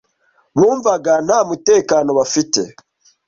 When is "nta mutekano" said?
1.25-2.09